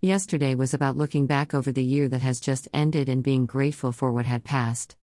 [0.00, 3.90] Yesterday was about looking back over the year that has just ended and being grateful
[3.90, 4.94] for what had passed.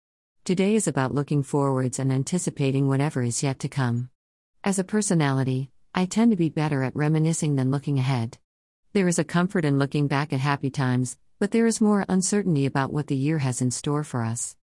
[0.45, 4.11] Today is about looking forwards and anticipating whatever is yet to come.
[4.63, 8.39] As a personality, I tend to be better at reminiscing than looking ahead.
[8.93, 12.65] There is a comfort in looking back at happy times, but there is more uncertainty
[12.65, 14.55] about what the year has in store for us.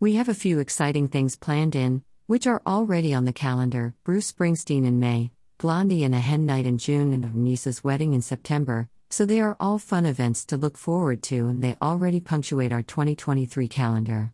[0.00, 4.32] We have a few exciting things planned in, which are already on the calendar Bruce
[4.32, 8.22] Springsteen in May, Blondie and a Hen Night in June, and our niece's wedding in
[8.22, 12.72] September, so they are all fun events to look forward to and they already punctuate
[12.72, 14.32] our 2023 calendar.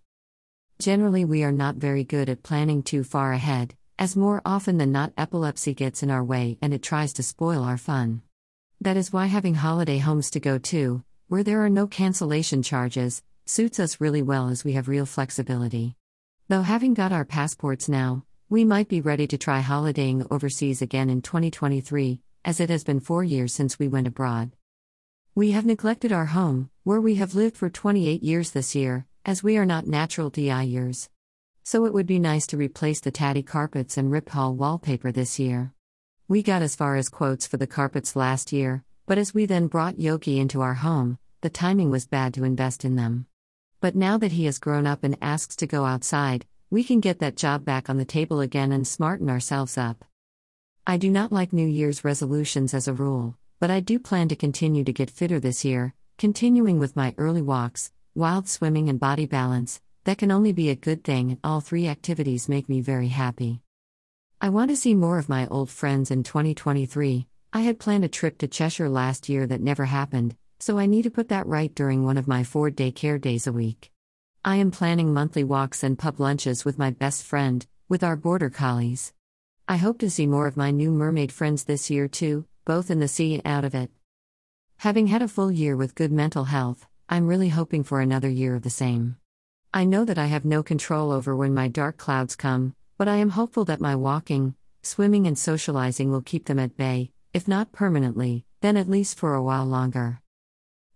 [0.79, 4.93] Generally, we are not very good at planning too far ahead, as more often than
[4.93, 8.23] not, epilepsy gets in our way and it tries to spoil our fun.
[8.80, 13.23] That is why having holiday homes to go to, where there are no cancellation charges,
[13.45, 15.97] suits us really well as we have real flexibility.
[16.49, 21.11] Though having got our passports now, we might be ready to try holidaying overseas again
[21.11, 24.51] in 2023, as it has been four years since we went abroad.
[25.37, 29.45] We have neglected our home, where we have lived for 28 years this year, as
[29.45, 31.09] we are not natural DIYers.
[31.63, 35.38] So it would be nice to replace the tatty carpets and rip hall wallpaper this
[35.38, 35.73] year.
[36.27, 39.68] We got as far as quotes for the carpets last year, but as we then
[39.68, 43.27] brought Yogi into our home, the timing was bad to invest in them.
[43.80, 47.21] But now that he has grown up and asks to go outside, we can get
[47.21, 50.05] that job back on the table again and smarten ourselves up.
[50.88, 54.37] I do not like New Year's resolutions as a rule, but I do plan to
[54.37, 59.27] continue to get fitter this year, continuing with my early walks, wild swimming, and body
[59.27, 59.83] balance.
[60.05, 63.61] That can only be a good thing, and all three activities make me very happy.
[64.41, 67.27] I want to see more of my old friends in 2023.
[67.53, 71.03] I had planned a trip to Cheshire last year that never happened, so I need
[71.03, 73.91] to put that right during one of my four day care days a week.
[74.43, 78.49] I am planning monthly walks and pub lunches with my best friend, with our border
[78.49, 79.12] collies.
[79.69, 83.00] I hope to see more of my new mermaid friends this year too, both in
[83.00, 83.91] the sea and out of it.
[84.78, 88.55] Having had a full year with good mental health, I'm really hoping for another year
[88.55, 89.17] of the same.
[89.72, 93.17] I know that I have no control over when my dark clouds come, but I
[93.17, 97.73] am hopeful that my walking, swimming, and socializing will keep them at bay, if not
[97.73, 100.21] permanently, then at least for a while longer.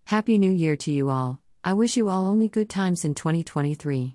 [0.05, 1.39] Happy New Year to you all.
[1.63, 4.13] I wish you all only good times in 2023.